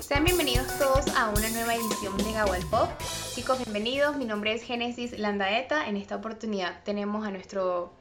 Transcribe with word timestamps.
Sean 0.00 0.24
bienvenidos 0.24 0.66
todos 0.78 1.06
a 1.14 1.28
una 1.28 1.50
nueva 1.50 1.74
edición 1.74 2.16
de 2.16 2.32
Gawal 2.32 2.62
Pop. 2.70 2.88
Chicos, 3.34 3.58
bienvenidos. 3.58 4.16
Mi 4.16 4.24
nombre 4.24 4.54
es 4.54 4.62
Génesis 4.62 5.18
Landaeta. 5.18 5.88
En 5.88 5.96
esta 5.96 6.16
oportunidad 6.16 6.82
tenemos 6.84 7.26
a 7.26 7.30
nuestro 7.30 7.92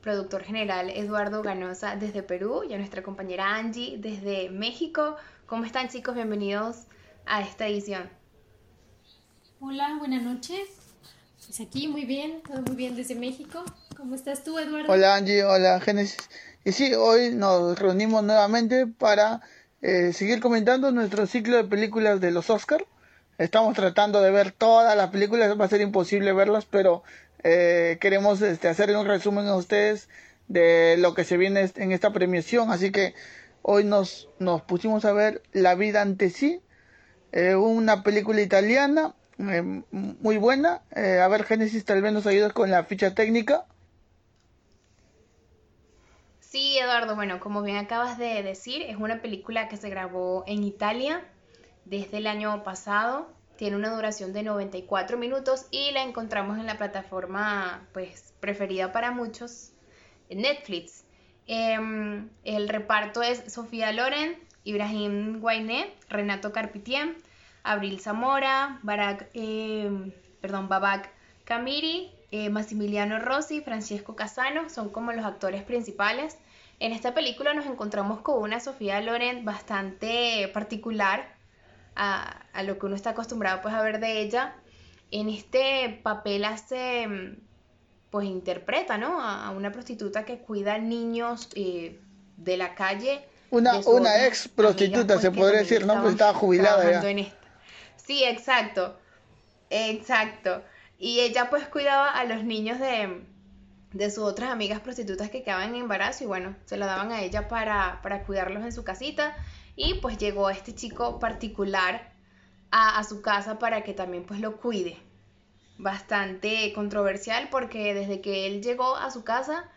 productor 0.00 0.44
general 0.44 0.90
Eduardo 0.90 1.42
Ganosa 1.42 1.96
desde 1.96 2.22
Perú 2.22 2.62
y 2.68 2.74
a 2.74 2.78
nuestra 2.78 3.02
compañera 3.02 3.56
Angie 3.56 3.98
desde 3.98 4.50
México. 4.50 5.16
¿Cómo 5.46 5.64
están 5.64 5.88
chicos? 5.88 6.14
Bienvenidos 6.14 6.84
a 7.26 7.42
esta 7.42 7.66
edición. 7.66 8.08
Hola, 9.60 9.96
buenas 9.98 10.22
noches. 10.22 10.77
Pues 11.48 11.60
aquí 11.62 11.88
muy 11.88 12.04
bien, 12.04 12.42
todo 12.46 12.60
muy 12.60 12.76
bien 12.76 12.94
desde 12.94 13.14
México. 13.14 13.64
¿Cómo 13.96 14.14
estás 14.14 14.44
tú, 14.44 14.58
Eduardo? 14.58 14.92
Hola 14.92 15.14
Angie, 15.14 15.44
hola 15.44 15.80
Génesis. 15.80 16.18
Y 16.62 16.72
sí, 16.72 16.92
hoy 16.92 17.30
nos 17.34 17.78
reunimos 17.78 18.22
nuevamente 18.22 18.86
para 18.86 19.40
eh, 19.80 20.12
seguir 20.12 20.40
comentando 20.40 20.90
nuestro 20.92 21.26
ciclo 21.26 21.56
de 21.56 21.64
películas 21.64 22.20
de 22.20 22.32
los 22.32 22.50
Oscar. 22.50 22.84
Estamos 23.38 23.74
tratando 23.74 24.20
de 24.20 24.30
ver 24.30 24.52
todas 24.52 24.94
las 24.94 25.08
películas, 25.08 25.58
va 25.58 25.64
a 25.64 25.68
ser 25.68 25.80
imposible 25.80 26.34
verlas, 26.34 26.66
pero 26.66 27.02
eh, 27.42 27.96
queremos 27.98 28.42
este, 28.42 28.68
hacerle 28.68 28.98
un 28.98 29.06
resumen 29.06 29.46
a 29.46 29.56
ustedes 29.56 30.10
de 30.48 30.96
lo 30.98 31.14
que 31.14 31.24
se 31.24 31.38
viene 31.38 31.72
en 31.76 31.92
esta 31.92 32.12
premiación. 32.12 32.70
Así 32.70 32.92
que 32.92 33.14
hoy 33.62 33.84
nos, 33.84 34.28
nos 34.38 34.60
pusimos 34.60 35.06
a 35.06 35.14
ver 35.14 35.40
La 35.54 35.76
vida 35.76 36.02
ante 36.02 36.28
sí, 36.28 36.60
eh, 37.32 37.54
una 37.54 38.02
película 38.02 38.42
italiana 38.42 39.14
eh, 39.38 39.82
muy 39.92 40.36
buena. 40.36 40.82
a 40.94 41.28
ver, 41.28 41.44
Génesis, 41.44 41.84
tal 41.84 42.02
vez 42.02 42.12
nos 42.12 42.26
ayudas 42.26 42.52
con 42.52 42.70
la 42.70 42.84
ficha 42.84 43.14
técnica. 43.14 43.66
Sí, 46.50 46.78
Eduardo, 46.78 47.14
bueno, 47.14 47.40
como 47.40 47.62
bien 47.62 47.76
acabas 47.76 48.16
de 48.16 48.42
decir, 48.42 48.80
es 48.80 48.96
una 48.96 49.20
película 49.20 49.68
que 49.68 49.76
se 49.76 49.90
grabó 49.90 50.44
en 50.46 50.64
Italia 50.64 51.22
desde 51.84 52.16
el 52.16 52.26
año 52.26 52.64
pasado. 52.64 53.28
Tiene 53.56 53.76
una 53.76 53.94
duración 53.94 54.32
de 54.32 54.42
94 54.42 55.18
minutos 55.18 55.66
y 55.70 55.90
la 55.90 56.02
encontramos 56.02 56.58
en 56.58 56.64
la 56.64 56.78
plataforma 56.78 57.86
pues 57.92 58.32
preferida 58.40 58.92
para 58.92 59.10
muchos, 59.10 59.72
Netflix. 60.30 61.04
Em, 61.46 62.30
el 62.44 62.68
reparto 62.70 63.22
es 63.22 63.52
Sofía 63.52 63.92
Loren, 63.92 64.38
Ibrahim 64.64 65.40
Guainé, 65.40 65.92
Renato 66.08 66.50
Carpitien, 66.52 67.16
Abril 67.68 68.00
Zamora, 68.00 68.80
Barak, 68.82 69.28
em, 69.34 70.10
perdón, 70.40 70.68
Babak 70.68 71.10
Camiri, 71.44 72.10
eh, 72.30 72.48
Massimiliano 72.48 73.18
Rossi, 73.18 73.60
Francesco 73.60 74.16
Casano, 74.16 74.70
son 74.70 74.88
como 74.88 75.12
los 75.12 75.24
actores 75.24 75.62
principales. 75.64 76.38
En 76.80 76.92
esta 76.92 77.12
película 77.12 77.52
nos 77.52 77.66
encontramos 77.66 78.20
con 78.20 78.42
una 78.42 78.60
Sofía 78.60 79.00
Loren 79.02 79.44
bastante 79.44 80.48
particular 80.54 81.28
a, 81.94 82.42
a, 82.54 82.62
lo 82.62 82.78
que 82.78 82.86
uno 82.86 82.96
está 82.96 83.10
acostumbrado 83.10 83.60
pues 83.60 83.74
a 83.74 83.82
ver 83.82 84.00
de 84.00 84.22
ella. 84.22 84.54
En 85.10 85.28
este 85.28 86.00
papel 86.02 86.44
hace, 86.46 87.36
pues 88.10 88.26
interpreta, 88.26 88.96
¿no? 88.96 89.20
A, 89.20 89.50
una 89.50 89.72
prostituta 89.72 90.24
que 90.24 90.38
cuida 90.38 90.78
niños 90.78 91.50
eh, 91.54 92.00
de 92.38 92.56
la 92.56 92.74
calle. 92.74 93.26
Una, 93.50 93.78
una 93.86 94.26
ex 94.26 94.48
prostituta, 94.48 95.14
pues, 95.14 95.20
se 95.20 95.30
podría 95.32 95.60
decir, 95.60 95.86
¿no? 95.86 96.00
Pues 96.00 96.12
estaba 96.12 96.32
jubilada 96.32 96.90
ya. 96.90 97.37
Sí, 98.08 98.24
exacto. 98.24 98.96
Exacto. 99.68 100.62
Y 100.98 101.20
ella 101.20 101.50
pues 101.50 101.68
cuidaba 101.68 102.10
a 102.10 102.24
los 102.24 102.42
niños 102.42 102.80
de, 102.80 103.22
de 103.92 104.10
sus 104.10 104.24
otras 104.24 104.50
amigas 104.50 104.80
prostitutas 104.80 105.28
que 105.28 105.42
quedaban 105.42 105.74
en 105.74 105.82
embarazo 105.82 106.24
y 106.24 106.26
bueno, 106.26 106.56
se 106.64 106.78
lo 106.78 106.86
daban 106.86 107.12
a 107.12 107.20
ella 107.20 107.48
para, 107.48 108.00
para 108.02 108.22
cuidarlos 108.24 108.64
en 108.64 108.72
su 108.72 108.82
casita 108.82 109.36
y 109.76 109.92
pues 110.00 110.16
llegó 110.16 110.48
este 110.48 110.74
chico 110.74 111.20
particular 111.20 112.10
a, 112.70 112.98
a, 112.98 113.04
su 113.04 113.20
casa 113.20 113.58
para 113.58 113.84
que 113.84 113.92
también 113.92 114.24
pues 114.24 114.40
lo 114.40 114.56
cuide. 114.56 114.96
Bastante 115.76 116.72
controversial 116.72 117.48
porque 117.50 117.92
desde 117.92 118.22
que 118.22 118.46
él 118.46 118.62
llegó 118.62 118.96
a 118.96 119.10
su 119.10 119.22
casa 119.22 119.70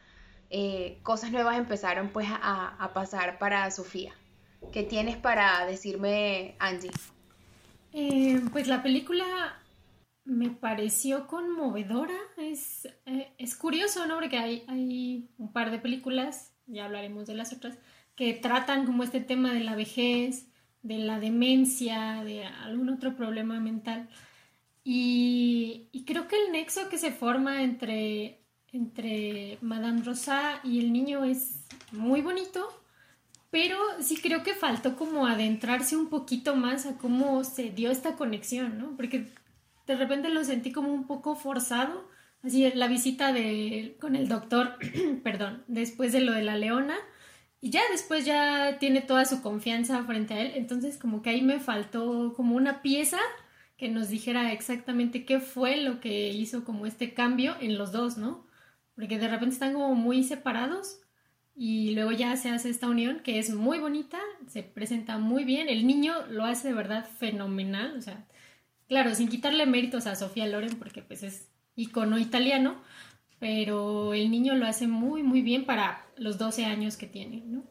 eh, 0.49 0.99
cosas 1.03 1.31
nuevas 1.33 1.57
empezaron 1.57 2.07
pues 2.07 2.29
a, 2.29 2.77
a, 2.79 2.93
pasar 2.93 3.39
para 3.39 3.69
Sofía. 3.71 4.13
¿Qué 4.71 4.83
tienes 4.83 5.17
para 5.17 5.65
decirme 5.65 6.55
Angie? 6.59 6.91
Eh, 7.93 8.41
pues 8.51 8.67
la 8.67 8.83
película 8.83 9.25
me 10.23 10.49
pareció 10.49 11.27
conmovedora. 11.27 12.17
Es, 12.37 12.85
eh, 13.05 13.31
es 13.37 13.55
curioso, 13.55 14.05
¿no? 14.05 14.15
Porque 14.15 14.37
hay, 14.37 14.63
hay 14.67 15.29
un 15.37 15.51
par 15.51 15.71
de 15.71 15.79
películas, 15.79 16.53
ya 16.67 16.85
hablaremos 16.85 17.27
de 17.27 17.35
las 17.35 17.53
otras, 17.53 17.77
que 18.15 18.33
tratan 18.33 18.85
como 18.85 19.03
este 19.03 19.19
tema 19.19 19.53
de 19.53 19.61
la 19.61 19.75
vejez, 19.75 20.47
de 20.81 20.97
la 20.99 21.19
demencia, 21.19 22.23
de 22.23 22.45
algún 22.45 22.89
otro 22.89 23.15
problema 23.15 23.59
mental. 23.59 24.09
Y, 24.83 25.89
y 25.91 26.05
creo 26.05 26.27
que 26.27 26.35
el 26.43 26.51
nexo 26.51 26.89
que 26.89 26.97
se 26.97 27.11
forma 27.11 27.61
entre, 27.61 28.41
entre 28.71 29.57
Madame 29.61 30.01
Rosa 30.01 30.59
y 30.63 30.79
el 30.79 30.91
niño 30.91 31.23
es 31.23 31.65
muy 31.91 32.21
bonito, 32.21 32.80
pero 33.51 33.77
sí 33.99 34.17
creo 34.17 34.43
que 34.43 34.53
faltó 34.55 34.95
como 34.95 35.27
adentrarse 35.27 35.97
un 35.97 36.07
poquito 36.07 36.55
más 36.55 36.85
a 36.85 36.97
cómo 36.97 37.43
se 37.43 37.69
dio 37.69 37.91
esta 37.91 38.15
conexión, 38.15 38.79
¿no? 38.79 38.95
Porque 38.95 39.27
de 39.85 39.95
repente 39.95 40.29
lo 40.29 40.43
sentí 40.45 40.71
como 40.71 40.93
un 40.93 41.05
poco 41.05 41.35
forzado, 41.35 42.09
así 42.43 42.71
la 42.73 42.87
visita 42.87 43.33
de, 43.33 43.97
con 43.99 44.15
el 44.15 44.29
doctor, 44.29 44.77
perdón, 45.23 45.63
después 45.67 46.13
de 46.13 46.21
lo 46.21 46.31
de 46.31 46.43
la 46.43 46.57
leona, 46.57 46.95
y 47.59 47.69
ya 47.71 47.81
después 47.91 48.25
ya 48.25 48.79
tiene 48.79 49.01
toda 49.01 49.25
su 49.25 49.41
confianza 49.41 50.03
frente 50.05 50.33
a 50.33 50.41
él, 50.41 50.53
entonces 50.55 50.97
como 50.97 51.21
que 51.21 51.31
ahí 51.31 51.41
me 51.41 51.59
faltó 51.59 52.33
como 52.35 52.55
una 52.55 52.81
pieza 52.81 53.19
que 53.77 53.89
nos 53.89 54.09
dijera 54.09 54.53
exactamente 54.53 55.25
qué 55.25 55.39
fue 55.39 55.75
lo 55.77 55.99
que 55.99 56.29
hizo 56.29 56.63
como 56.63 56.85
este 56.85 57.13
cambio 57.13 57.55
en 57.59 57.77
los 57.77 57.91
dos, 57.91 58.17
¿no? 58.17 58.47
Porque 58.95 59.19
de 59.19 59.27
repente 59.27 59.53
están 59.53 59.73
como 59.73 59.95
muy 59.95 60.23
separados 60.23 61.01
y 61.63 61.91
luego 61.91 62.11
ya 62.11 62.35
se 62.37 62.49
hace 62.49 62.71
esta 62.71 62.87
unión 62.87 63.21
que 63.23 63.37
es 63.37 63.51
muy 63.51 63.77
bonita, 63.77 64.17
se 64.47 64.63
presenta 64.63 65.19
muy 65.19 65.43
bien, 65.43 65.69
el 65.69 65.85
niño 65.85 66.25
lo 66.27 66.43
hace 66.43 66.69
de 66.69 66.73
verdad 66.73 67.05
fenomenal, 67.19 67.95
o 67.95 68.01
sea, 68.01 68.25
claro, 68.87 69.13
sin 69.13 69.27
quitarle 69.27 69.67
méritos 69.67 70.07
a 70.07 70.15
Sofía 70.15 70.47
Loren 70.47 70.79
porque 70.79 71.03
pues 71.03 71.21
es 71.21 71.49
icono 71.75 72.17
italiano, 72.17 72.81
pero 73.39 74.15
el 74.15 74.31
niño 74.31 74.55
lo 74.55 74.65
hace 74.65 74.87
muy 74.87 75.21
muy 75.21 75.43
bien 75.43 75.67
para 75.67 76.03
los 76.17 76.39
12 76.39 76.65
años 76.65 76.97
que 76.97 77.05
tiene, 77.05 77.43
¿no? 77.45 77.63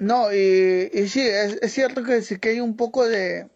No, 0.00 0.32
y, 0.32 1.06
sí, 1.06 1.20
es, 1.20 1.72
cierto 1.72 2.02
que, 2.02 2.20
que 2.40 2.48
hay 2.48 2.58
un 2.58 2.76
poco 2.76 3.06
de 3.06 3.46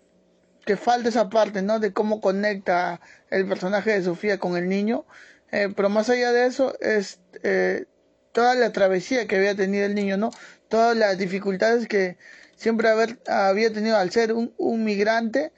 que 0.64 0.76
falta 0.76 1.08
esa 1.08 1.28
parte, 1.30 1.62
¿no? 1.62 1.80
De 1.80 1.92
cómo 1.92 2.20
conecta 2.20 3.00
el 3.28 3.48
personaje 3.48 3.90
de 3.90 4.04
Sofía 4.04 4.38
con 4.38 4.56
el 4.56 4.68
niño, 4.68 5.04
eh, 5.50 5.68
pero 5.74 5.88
más 5.88 6.08
allá 6.10 6.30
de 6.30 6.46
eso 6.46 6.78
es 6.80 7.18
eh, 7.42 7.86
toda 8.32 8.54
la 8.54 8.72
travesía 8.72 9.26
que 9.26 9.36
había 9.36 9.54
tenido 9.54 9.86
el 9.86 9.94
niño, 9.94 10.16
¿no? 10.16 10.30
Todas 10.68 10.96
las 10.96 11.18
dificultades 11.18 11.86
que 11.86 12.16
siempre 12.56 12.88
haber, 12.88 13.18
había 13.26 13.72
tenido 13.72 13.96
al 13.96 14.10
ser 14.10 14.32
un, 14.32 14.54
un 14.58 14.84
migrante, 14.84 15.52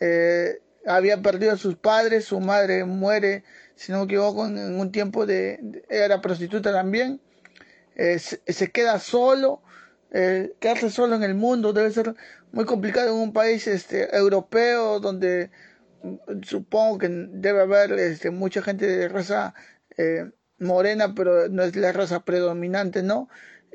eh, 0.00 0.60
había 0.86 1.20
perdido 1.20 1.52
a 1.52 1.56
sus 1.56 1.76
padres, 1.76 2.24
su 2.24 2.40
madre 2.40 2.84
muere, 2.84 3.44
si 3.74 3.92
no 3.92 3.98
me 3.98 4.04
equivoco, 4.04 4.46
en, 4.46 4.78
un 4.78 4.92
tiempo 4.92 5.26
de, 5.26 5.82
era 5.88 6.20
prostituta 6.20 6.72
también, 6.72 7.20
eh, 7.96 8.18
se, 8.18 8.40
se, 8.46 8.70
queda 8.70 8.98
solo, 8.98 9.62
eh, 10.12 10.54
quedarse 10.60 10.90
solo 10.90 11.16
en 11.16 11.22
el 11.22 11.34
mundo 11.34 11.72
debe 11.72 11.90
ser 11.90 12.14
muy 12.52 12.64
complicado 12.64 13.08
en 13.10 13.14
un 13.22 13.32
país 13.32 13.66
este 13.66 14.14
europeo 14.16 15.00
donde 15.00 15.50
mm, 16.02 16.42
supongo 16.42 16.98
que 16.98 17.08
debe 17.08 17.62
haber 17.62 17.92
este, 17.92 18.30
mucha 18.30 18.62
gente 18.62 18.86
de 18.86 19.08
raza 19.08 19.54
eh, 19.96 20.30
morena, 20.60 21.14
pero 21.14 21.48
no 21.48 21.62
es 21.62 21.74
la 21.76 21.92
raza 21.92 22.24
predominante, 22.24 23.02
¿no? 23.02 23.28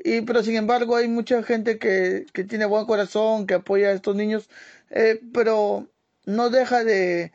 Y 0.04 0.22
pero 0.22 0.42
sin 0.42 0.56
embargo 0.56 0.96
hay 0.96 1.08
mucha 1.08 1.42
gente 1.42 1.78
que, 1.78 2.26
que 2.32 2.44
tiene 2.44 2.66
buen 2.66 2.86
corazón, 2.86 3.46
que 3.46 3.54
apoya 3.54 3.88
a 3.88 3.92
estos 3.92 4.16
niños, 4.16 4.48
eh, 4.90 5.20
pero 5.34 5.88
no 6.26 6.50
deja 6.50 6.84
de, 6.84 7.32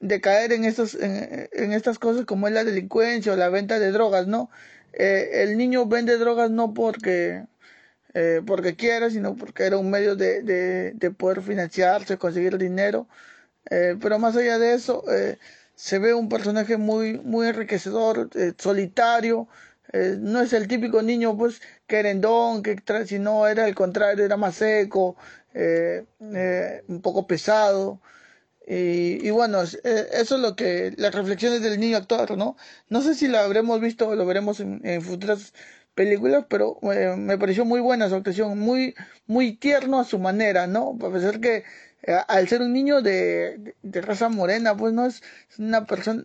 de 0.00 0.20
caer 0.20 0.52
en, 0.52 0.64
estos, 0.64 0.94
en, 0.94 1.48
en, 1.52 1.72
estas 1.72 1.98
cosas 1.98 2.26
como 2.26 2.48
es 2.48 2.54
la 2.54 2.64
delincuencia 2.64 3.32
o 3.32 3.36
la 3.36 3.48
venta 3.50 3.78
de 3.78 3.92
drogas, 3.92 4.26
¿no? 4.26 4.50
Eh, 4.92 5.42
el 5.42 5.56
niño 5.58 5.86
vende 5.86 6.18
drogas 6.18 6.50
no 6.50 6.74
porque, 6.74 7.46
eh, 8.14 8.42
porque 8.46 8.76
quiera, 8.76 9.10
sino 9.10 9.36
porque 9.36 9.64
era 9.64 9.78
un 9.78 9.90
medio 9.90 10.16
de, 10.16 10.42
de, 10.42 10.92
de 10.92 11.10
poder 11.12 11.42
financiarse, 11.42 12.18
conseguir 12.18 12.58
dinero. 12.58 13.08
Pero 13.70 14.18
más 14.18 14.36
allá 14.36 14.58
de 14.58 14.74
eso, 14.74 15.04
se 15.74 15.98
ve 15.98 16.14
un 16.14 16.28
personaje 16.28 16.76
muy, 16.76 17.18
muy 17.18 17.48
enriquecedor, 17.48 18.30
eh, 18.34 18.52
solitario, 18.58 19.48
eh, 19.92 20.16
no 20.18 20.40
es 20.40 20.52
el 20.52 20.68
típico 20.68 21.02
niño 21.02 21.36
pues 21.36 21.60
querendón, 21.86 22.62
que 22.62 22.76
sino 23.06 23.46
era 23.46 23.68
el 23.68 23.74
contrario, 23.74 24.24
era 24.24 24.36
más 24.36 24.56
seco, 24.56 25.16
eh, 25.54 26.04
un 26.88 27.00
poco 27.02 27.26
pesado. 27.26 28.00
Y, 28.66 29.30
bueno, 29.30 29.62
eh, 29.62 30.08
eso 30.12 30.36
es 30.36 30.40
lo 30.40 30.54
que, 30.56 30.94
las 30.96 31.14
reflexiones 31.14 31.62
del 31.62 31.80
niño 31.80 31.96
actor, 31.96 32.36
¿no? 32.38 32.56
No 32.88 33.02
sé 33.02 33.14
si 33.14 33.28
lo 33.28 33.38
habremos 33.38 33.80
visto 33.80 34.08
o 34.08 34.14
lo 34.14 34.24
veremos 34.24 34.60
en, 34.60 35.02
futuras 35.02 35.52
películas, 35.94 36.46
pero 36.48 36.78
eh, 36.92 37.14
me 37.16 37.38
pareció 37.38 37.64
muy 37.64 37.80
buena 37.80 38.08
su 38.08 38.14
actuación, 38.14 38.58
muy, 38.58 38.94
muy 39.26 39.56
tierno 39.56 40.00
a 40.00 40.04
su 40.04 40.18
manera, 40.18 40.66
¿no? 40.66 40.96
A 41.02 41.12
pesar 41.12 41.40
que 41.40 41.56
eh, 41.56 41.64
al 42.28 42.48
ser 42.48 42.62
un 42.62 42.72
niño 42.72 43.02
de, 43.02 43.74
de, 43.82 44.00
raza 44.00 44.28
morena, 44.28 44.76
pues 44.76 44.92
no 44.92 45.06
es, 45.06 45.22
una 45.58 45.86
persona, 45.86 46.24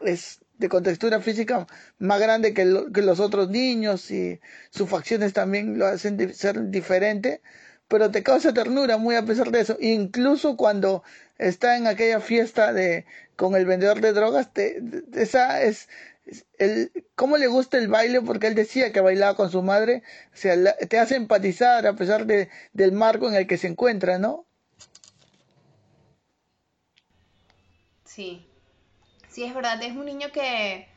es 0.00 0.40
de 0.58 0.68
contextura 0.68 1.20
física 1.20 1.66
más 1.98 2.20
grande 2.20 2.52
que, 2.52 2.64
que, 2.92 3.02
los 3.02 3.20
otros 3.20 3.48
niños 3.48 4.10
y 4.10 4.40
sus 4.70 4.88
facciones 4.88 5.32
también 5.32 5.78
lo 5.78 5.86
hacen 5.86 6.34
ser 6.34 6.68
diferente, 6.70 7.40
pero 7.86 8.10
te 8.10 8.22
causa 8.22 8.52
ternura 8.52 8.98
muy 8.98 9.14
a 9.14 9.24
pesar 9.24 9.50
de 9.50 9.60
eso. 9.60 9.76
Incluso 9.80 10.56
cuando 10.56 11.02
está 11.38 11.76
en 11.76 11.86
aquella 11.86 12.20
fiesta 12.20 12.72
de 12.72 13.06
con 13.36 13.54
el 13.54 13.66
vendedor 13.66 14.00
de 14.00 14.12
drogas, 14.12 14.52
te, 14.52 14.82
esa 15.14 15.62
es 15.62 15.88
el 16.58 16.90
cómo 17.14 17.38
le 17.38 17.46
gusta 17.46 17.78
el 17.78 17.88
baile 17.88 18.20
porque 18.20 18.48
él 18.48 18.54
decía 18.54 18.92
que 18.92 19.00
bailaba 19.00 19.36
con 19.36 19.50
su 19.50 19.62
madre, 19.62 20.02
o 20.34 20.36
sea, 20.36 20.56
te 20.74 20.98
hace 20.98 21.16
empatizar 21.16 21.86
a 21.86 21.94
pesar 21.94 22.26
de, 22.26 22.48
del 22.72 22.92
marco 22.92 23.28
en 23.28 23.34
el 23.34 23.46
que 23.46 23.58
se 23.58 23.68
encuentra, 23.68 24.18
¿no? 24.18 24.47
Sí. 28.18 28.44
Sí, 29.28 29.44
es 29.44 29.54
verdad, 29.54 29.80
es 29.80 29.94
un 29.94 30.04
niño 30.04 30.32
que 30.32 30.88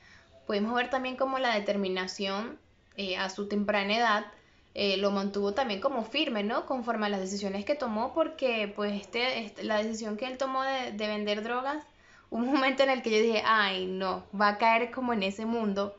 podemos 0.47 0.73
ver 0.73 0.89
también 0.89 1.15
como 1.17 1.37
la 1.37 1.53
determinación 1.53 2.57
eh, 2.97 3.15
a 3.15 3.29
su 3.29 3.47
temprana 3.47 3.95
edad 3.95 4.25
eh, 4.73 4.97
lo 4.97 5.11
mantuvo 5.11 5.53
también 5.53 5.81
como 5.81 6.03
firme, 6.03 6.41
¿no? 6.43 6.65
Conforme 6.65 7.05
a 7.05 7.09
las 7.09 7.19
decisiones 7.19 7.63
que 7.63 7.75
tomó, 7.75 8.15
porque 8.15 8.73
pues 8.75 8.99
este, 8.99 9.37
este 9.37 9.63
la 9.63 9.83
decisión 9.83 10.17
que 10.17 10.25
él 10.25 10.39
tomó 10.39 10.63
de, 10.63 10.93
vender 10.97 11.43
drogas, 11.43 11.85
un 12.31 12.47
momento 12.51 12.81
en 12.81 12.89
el 12.89 13.03
que 13.03 13.11
yo 13.11 13.17
dije, 13.21 13.43
ay, 13.45 13.85
no, 13.85 14.25
va 14.33 14.47
a 14.47 14.57
caer 14.57 14.89
como 14.89 15.13
en 15.13 15.21
ese 15.21 15.45
mundo, 15.45 15.95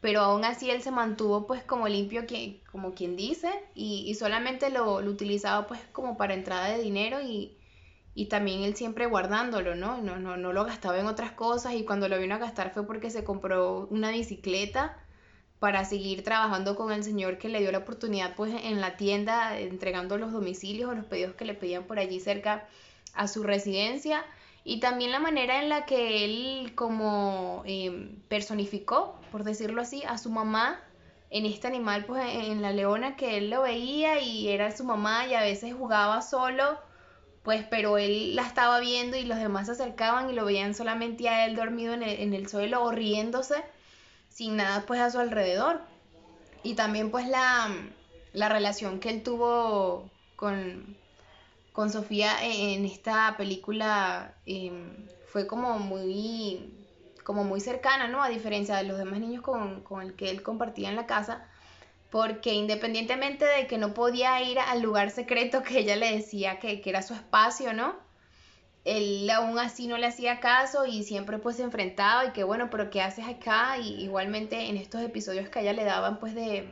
pero 0.00 0.22
aún 0.22 0.44
así 0.44 0.70
él 0.70 0.82
se 0.82 0.90
mantuvo 0.90 1.46
pues 1.46 1.62
como 1.62 1.86
limpio, 1.86 2.24
como 2.72 2.94
quien 2.94 3.14
dice, 3.14 3.48
y, 3.76 4.12
solamente 4.16 4.70
lo, 4.70 4.96
utilizaba 4.96 5.68
pues 5.68 5.80
como 5.92 6.16
para 6.16 6.34
entrada 6.34 6.66
de 6.70 6.82
dinero 6.82 7.20
y, 7.22 7.56
y 8.14 8.26
también 8.26 8.62
él 8.62 8.76
siempre 8.76 9.06
guardándolo, 9.06 9.74
¿no? 9.74 10.00
No, 10.00 10.16
¿no? 10.16 10.36
no 10.36 10.52
lo 10.52 10.64
gastaba 10.64 10.98
en 10.98 11.06
otras 11.06 11.32
cosas 11.32 11.74
y 11.74 11.84
cuando 11.84 12.08
lo 12.08 12.18
vino 12.18 12.34
a 12.34 12.38
gastar 12.38 12.72
fue 12.72 12.86
porque 12.86 13.10
se 13.10 13.24
compró 13.24 13.88
una 13.90 14.10
bicicleta 14.10 14.96
para 15.58 15.84
seguir 15.84 16.22
trabajando 16.22 16.76
con 16.76 16.92
el 16.92 17.02
señor 17.02 17.38
que 17.38 17.48
le 17.48 17.60
dio 17.60 17.72
la 17.72 17.78
oportunidad 17.78 18.34
pues 18.36 18.54
en 18.62 18.80
la 18.80 18.96
tienda 18.96 19.58
entregando 19.58 20.18
los 20.18 20.32
domicilios 20.32 20.90
o 20.90 20.94
los 20.94 21.06
pedidos 21.06 21.34
que 21.34 21.44
le 21.44 21.54
pedían 21.54 21.84
por 21.84 21.98
allí 21.98 22.20
cerca 22.20 22.66
a 23.14 23.28
su 23.28 23.42
residencia 23.42 24.24
y 24.64 24.80
también 24.80 25.12
la 25.12 25.18
manera 25.18 25.62
en 25.62 25.68
la 25.68 25.84
que 25.84 26.24
él 26.24 26.72
como 26.74 27.62
em, 27.66 28.16
personificó, 28.28 29.20
por 29.30 29.44
decirlo 29.44 29.82
así, 29.82 30.02
a 30.04 30.16
su 30.16 30.30
mamá 30.30 30.80
en 31.30 31.44
este 31.44 31.66
animal, 31.66 32.06
pues 32.06 32.24
en 32.32 32.62
la 32.62 32.72
leona 32.72 33.16
que 33.16 33.36
él 33.36 33.50
lo 33.50 33.62
veía 33.62 34.20
y 34.20 34.48
era 34.48 34.74
su 34.74 34.84
mamá 34.84 35.26
y 35.26 35.34
a 35.34 35.42
veces 35.42 35.74
jugaba 35.74 36.22
solo, 36.22 36.78
pues 37.44 37.64
pero 37.70 37.98
él 37.98 38.34
la 38.34 38.42
estaba 38.42 38.80
viendo 38.80 39.16
y 39.16 39.24
los 39.24 39.38
demás 39.38 39.66
se 39.66 39.72
acercaban 39.72 40.30
y 40.30 40.32
lo 40.32 40.44
veían 40.44 40.74
solamente 40.74 41.28
a 41.28 41.46
él 41.46 41.54
dormido 41.54 41.92
en 41.94 42.02
el, 42.02 42.20
en 42.20 42.34
el 42.34 42.48
suelo 42.48 42.82
o 42.82 42.90
riéndose 42.90 43.62
sin 44.34 44.56
nada 44.56 44.84
pues 44.86 45.00
a 45.00 45.10
su 45.10 45.20
alrededor. 45.20 45.80
Y 46.64 46.74
también 46.74 47.10
pues 47.10 47.28
la, 47.28 47.68
la 48.32 48.48
relación 48.48 48.98
que 48.98 49.10
él 49.10 49.22
tuvo 49.22 50.10
con, 50.34 50.96
con 51.72 51.90
Sofía 51.90 52.32
en 52.42 52.84
esta 52.84 53.36
película 53.36 54.34
em, 54.44 55.06
fue 55.28 55.46
como 55.46 55.78
muy 55.78 56.70
como 57.22 57.42
muy 57.44 57.60
cercana, 57.60 58.06
¿no? 58.08 58.22
A 58.22 58.28
diferencia 58.28 58.76
de 58.76 58.84
los 58.84 58.98
demás 58.98 59.18
niños 59.18 59.42
con, 59.42 59.80
con 59.80 60.02
el 60.02 60.14
que 60.14 60.28
él 60.28 60.42
compartía 60.42 60.90
en 60.90 60.96
la 60.96 61.06
casa, 61.06 61.48
porque 62.14 62.54
independientemente 62.54 63.44
de 63.44 63.66
que 63.66 63.76
no 63.76 63.92
podía 63.92 64.40
ir 64.40 64.60
al 64.60 64.82
lugar 64.82 65.10
secreto 65.10 65.64
que 65.64 65.80
ella 65.80 65.96
le 65.96 66.14
decía 66.14 66.60
que, 66.60 66.80
que 66.80 66.90
era 66.90 67.02
su 67.02 67.12
espacio, 67.12 67.72
¿no? 67.72 67.96
él 68.84 69.28
aún 69.30 69.58
así 69.58 69.88
no 69.88 69.98
le 69.98 70.06
hacía 70.06 70.38
caso 70.38 70.86
y 70.86 71.02
siempre 71.02 71.38
pues 71.38 71.56
se 71.56 71.64
enfrentaba 71.64 72.24
y 72.26 72.30
que 72.30 72.44
bueno, 72.44 72.68
pero 72.70 72.88
¿qué 72.88 73.02
haces 73.02 73.26
acá? 73.26 73.78
Y 73.78 74.00
igualmente 74.04 74.68
en 74.68 74.76
estos 74.76 75.00
episodios 75.00 75.48
que 75.48 75.58
a 75.58 75.62
ella 75.62 75.72
le 75.72 75.82
daban 75.82 76.20
pues 76.20 76.36
de 76.36 76.68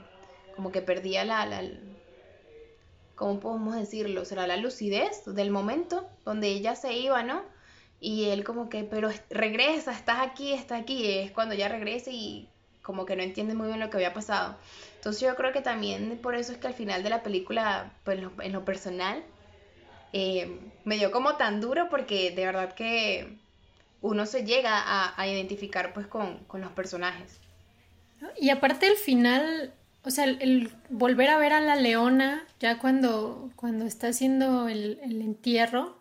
como 0.54 0.70
que 0.70 0.80
perdía 0.80 1.24
la, 1.24 1.44
la 1.44 1.68
¿cómo 3.16 3.40
podemos 3.40 3.74
decirlo? 3.74 4.24
Será 4.24 4.46
la 4.46 4.58
lucidez 4.58 5.24
del 5.26 5.50
momento 5.50 6.08
donde 6.24 6.50
ella 6.50 6.76
se 6.76 6.92
iba, 6.92 7.24
¿no? 7.24 7.42
Y 7.98 8.26
él 8.26 8.44
como 8.44 8.68
que, 8.68 8.84
pero 8.84 9.10
regresa, 9.28 9.90
estás 9.90 10.20
aquí, 10.20 10.52
estás 10.52 10.82
aquí, 10.82 11.18
es 11.18 11.32
cuando 11.32 11.56
ella 11.56 11.68
regresa 11.68 12.12
y 12.12 12.48
como 12.82 13.06
que 13.06 13.16
no 13.16 13.22
entiende 13.22 13.54
muy 13.54 13.68
bien 13.68 13.80
lo 13.80 13.90
que 13.90 13.96
había 13.96 14.12
pasado. 14.12 14.56
Entonces 14.96 15.22
yo 15.22 15.34
creo 15.36 15.52
que 15.52 15.62
también 15.62 16.18
por 16.22 16.34
eso 16.34 16.52
es 16.52 16.58
que 16.58 16.66
al 16.66 16.74
final 16.74 17.02
de 17.02 17.10
la 17.10 17.22
película, 17.22 17.92
pues 18.04 18.20
en 18.40 18.52
lo 18.52 18.64
personal, 18.64 19.24
eh, 20.12 20.60
me 20.84 20.96
dio 20.96 21.10
como 21.10 21.36
tan 21.36 21.60
duro 21.60 21.88
porque 21.88 22.30
de 22.32 22.44
verdad 22.44 22.74
que 22.74 23.38
uno 24.02 24.26
se 24.26 24.44
llega 24.44 24.82
a, 25.16 25.26
identificar 25.26 25.92
pues 25.94 26.06
con, 26.06 26.40
los 26.52 26.72
personajes. 26.72 27.40
Y 28.38 28.50
aparte 28.50 28.86
el 28.86 28.96
final, 28.96 29.72
o 30.04 30.10
sea, 30.10 30.24
el, 30.24 30.72
volver 30.90 31.30
a 31.30 31.38
ver 31.38 31.52
a 31.52 31.60
la 31.60 31.76
leona 31.76 32.44
ya 32.60 32.78
cuando, 32.78 33.50
cuando 33.56 33.86
está 33.86 34.08
haciendo 34.08 34.68
el, 34.68 34.98
entierro, 35.02 35.98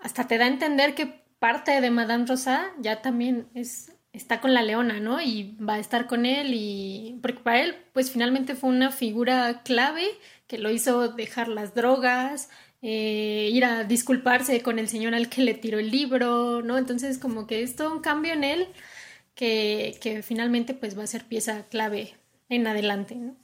hasta 0.00 0.26
te 0.26 0.38
da 0.38 0.44
a 0.44 0.48
entender 0.48 0.94
que 0.94 1.22
parte 1.38 1.80
de 1.80 1.90
Madame 1.90 2.26
Rosada 2.26 2.72
ya 2.78 3.02
también 3.02 3.48
es, 3.54 3.92
está 4.18 4.40
con 4.40 4.52
la 4.52 4.62
leona, 4.62 5.00
¿no? 5.00 5.20
Y 5.22 5.56
va 5.56 5.74
a 5.74 5.78
estar 5.78 6.06
con 6.06 6.26
él 6.26 6.52
y... 6.52 7.18
Porque 7.22 7.40
para 7.40 7.62
él, 7.62 7.76
pues 7.92 8.10
finalmente 8.10 8.54
fue 8.54 8.70
una 8.70 8.90
figura 8.90 9.62
clave 9.64 10.06
que 10.46 10.58
lo 10.58 10.70
hizo 10.70 11.08
dejar 11.08 11.48
las 11.48 11.74
drogas, 11.74 12.50
eh, 12.82 13.48
ir 13.52 13.64
a 13.64 13.84
disculparse 13.84 14.62
con 14.62 14.78
el 14.78 14.88
señor 14.88 15.14
al 15.14 15.28
que 15.28 15.42
le 15.42 15.54
tiró 15.54 15.78
el 15.78 15.90
libro, 15.90 16.62
¿no? 16.62 16.78
Entonces 16.78 17.18
como 17.18 17.46
que 17.46 17.62
es 17.62 17.76
todo 17.76 17.92
un 17.92 18.00
cambio 18.00 18.32
en 18.32 18.44
él 18.44 18.68
que, 19.34 19.98
que 20.00 20.22
finalmente 20.22 20.74
pues 20.74 20.98
va 20.98 21.04
a 21.04 21.06
ser 21.06 21.24
pieza 21.24 21.64
clave 21.70 22.14
en 22.48 22.66
adelante, 22.66 23.14
¿no? 23.14 23.36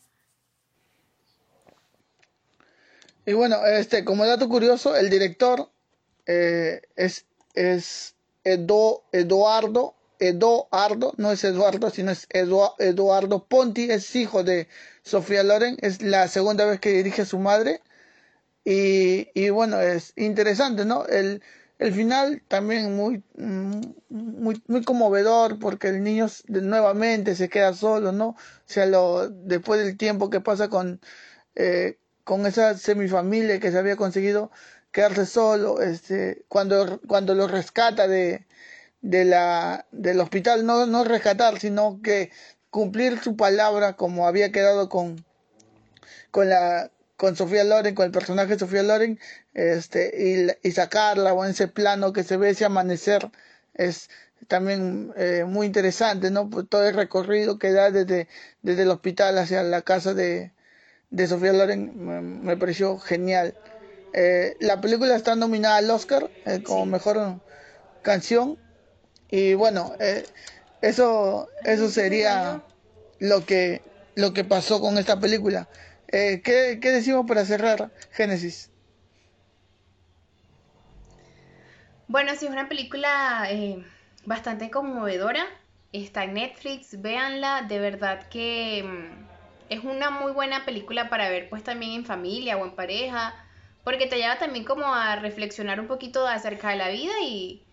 Y 3.27 3.33
bueno, 3.33 3.65
este, 3.65 4.05
como 4.05 4.27
dato 4.27 4.49
curioso, 4.49 4.97
el 4.97 5.09
director 5.09 5.71
eh, 6.27 6.83
es, 6.97 7.25
es 7.55 8.15
Edo, 8.45 9.05
Eduardo, 9.13 9.95
Eduardo, 10.29 11.15
no 11.17 11.33
es 11.33 11.45
Eduardo, 11.45 11.91
sino 11.91 12.11
es 12.13 12.27
Eduardo 12.31 13.47
Ponti, 13.47 13.91
es 13.91 14.15
hijo 14.17 14.45
de 14.45 14.69
Sofía 15.03 15.43
Loren, 15.43 15.77
es 15.81 16.03
la 16.03 16.29
segunda 16.29 16.65
vez 16.65 16.81
que 16.81 16.91
dirige 16.91 17.23
a 17.23 17.27
su 17.27 17.39
madre. 17.39 17.83
Y, 18.65 19.29
y 19.35 19.51
bueno, 19.51 19.81
es 19.81 20.13
interesante, 20.17 20.85
¿no? 20.85 21.07
El, 21.07 21.43
el 21.79 21.93
final 21.93 22.43
también 22.49 22.97
muy, 22.97 23.23
muy, 24.09 24.63
muy 24.67 24.83
conmovedor 24.85 25.59
porque 25.59 25.89
el 25.89 26.03
niño 26.03 26.27
nuevamente 26.49 27.35
se 27.35 27.49
queda 27.49 27.75
solo, 27.75 28.13
¿no? 28.13 28.29
O 28.29 28.37
sea, 28.67 28.87
lo, 28.87 29.29
después 29.29 29.85
del 29.85 29.97
tiempo 29.97 30.31
que 30.31 30.41
pasa 30.41 30.69
con, 30.69 31.01
eh, 31.57 31.99
con 32.25 32.47
esa 32.47 32.77
semifamilia 32.79 33.61
que 33.61 33.71
se 33.71 33.79
había 33.79 33.97
conseguido 33.97 34.51
quedarse 34.93 35.27
solo, 35.27 35.83
este, 35.83 36.45
cuando, 36.49 37.01
cuando 37.09 37.35
lo 37.35 37.49
rescata 37.49 38.07
de, 38.09 38.47
de 39.05 39.27
la, 39.27 39.87
del 39.93 40.19
hospital, 40.19 40.65
no, 40.65 40.87
no 40.87 41.05
rescatar, 41.05 41.61
sino 41.61 42.01
que 42.03 42.31
cumplir 42.71 43.21
su 43.21 43.37
palabra 43.37 43.97
como 43.97 44.27
había 44.27 44.51
quedado 44.51 44.89
con, 44.89 45.23
con 46.31 46.49
la, 46.49 46.91
con 47.19 47.37
Sofía 47.37 47.65
Loren, 47.65 47.95
con 47.95 48.07
el 48.07 48.13
personaje 48.13 48.55
de 48.55 48.59
Sofía 48.59 48.83
Loren, 48.83 49.21
este, 49.53 50.57
y, 50.63 50.73
sacarla 50.73 51.35
o 51.35 51.45
en 51.45 51.51
ese 51.51 51.69
plano 51.69 52.15
que 52.15 52.25
se 52.25 52.39
ve 52.39 52.51
ese 52.51 52.65
amanecer 52.65 53.31
es 53.75 54.09
también 54.49 55.13
eh, 55.17 55.45
muy 55.47 55.67
interesante, 55.67 56.31
¿no? 56.31 56.49
Pues 56.49 56.67
todo 56.67 56.89
el 56.89 56.95
recorrido 56.95 57.59
que 57.59 57.73
da 57.73 57.91
desde, 57.91 58.27
desde 58.63 58.85
el 58.85 58.91
hospital 58.91 59.37
hacia 59.37 59.63
la 59.63 59.83
casa 59.83 60.15
de, 60.15 60.53
de 61.11 61.27
Sofía 61.27 61.53
Loren 61.53 62.43
me, 62.43 62.57
pareció 62.57 62.99
genial. 62.99 63.55
Eh, 64.15 64.57
la 64.61 64.81
película 64.81 65.15
está 65.15 65.37
nominada 65.37 65.77
al 65.77 65.91
Oscar 65.91 66.31
eh, 66.47 66.63
como 66.63 66.87
mejor 66.87 67.41
canción 68.01 68.64
y 69.37 69.55
bueno, 69.55 69.97
eso, 70.81 71.51
eso 71.65 71.89
sería 71.89 72.63
lo 73.19 73.45
que, 73.45 73.83
lo 74.15 74.33
que 74.33 74.45
pasó 74.45 74.81
con 74.81 74.97
esta 74.97 75.19
película. 75.19 75.67
Eh, 76.07 76.41
¿qué, 76.45 76.79
decimos 76.81 77.27
para 77.27 77.45
cerrar 77.45 77.91
Génesis? 78.13 78.71
Bueno, 82.07 82.31
sí, 82.37 82.47
es 82.47 82.53
una 82.53 82.69
película 82.69 83.49
eh, 83.51 83.85
bastante 84.25 84.71
conmovedora. 84.71 85.45
Está 85.93 86.23
en 86.23 86.35
Netflix, 86.35 87.03
véanla. 87.03 87.63
De 87.63 87.81
verdad 87.81 88.29
que 88.29 88.85
mm, 88.85 89.27
es 89.69 89.83
una 89.83 90.11
muy 90.11 90.31
buena 90.31 90.65
película 90.65 91.09
para 91.09 91.29
ver 91.29 91.51
pues 91.51 91.65
también 91.65 91.91
en 91.91 92.07
familia 92.07 92.57
o 92.57 92.65
en 92.65 92.77
pareja. 92.77 93.35
porque 93.83 94.07
te 94.07 94.17
lleva 94.17 94.39
también 94.39 94.65
como 94.65 94.95
a 94.95 95.17
reflexionar 95.17 95.81
un 95.81 95.89
poquito 95.89 96.25
acerca 96.29 96.71
de 96.71 96.77
la 96.77 96.89
vida 96.91 97.15
y 97.21 97.65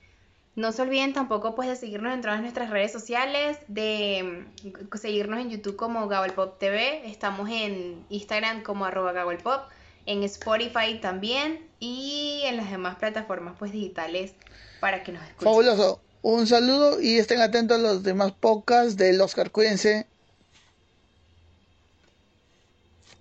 no 0.55 0.71
se 0.71 0.81
olviden 0.81 1.13
tampoco 1.13 1.55
pues 1.55 1.69
de 1.69 1.75
seguirnos 1.75 2.13
en 2.13 2.21
todas 2.21 2.41
nuestras 2.41 2.69
redes 2.69 2.91
sociales, 2.91 3.57
de 3.67 4.45
mm, 4.63 4.97
seguirnos 4.97 5.39
en 5.39 5.49
YouTube 5.49 5.75
como 5.75 6.09
Pop 6.35 6.59
TV, 6.59 7.09
estamos 7.09 7.49
en 7.49 8.05
Instagram 8.09 8.63
como 8.63 8.85
arroba 8.85 9.13
Pop, 9.41 9.61
en 10.05 10.23
Spotify 10.23 10.99
también 11.01 11.65
y 11.79 12.41
en 12.45 12.57
las 12.57 12.69
demás 12.69 12.97
plataformas 12.97 13.55
pues 13.57 13.71
digitales 13.71 14.33
para 14.79 15.03
que 15.03 15.11
nos 15.11 15.23
escuchen. 15.23 15.45
Fabuloso. 15.45 16.01
Un 16.23 16.45
saludo 16.45 17.01
y 17.01 17.17
estén 17.17 17.41
atentos 17.41 17.79
a 17.79 17.81
los 17.81 18.03
demás 18.03 18.31
podcasts 18.31 18.95
del 18.95 19.19
Oscar. 19.21 19.49
Cuídense. 19.49 20.05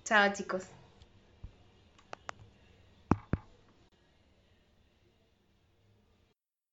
Chao 0.03 0.31
chicos. 0.33 0.63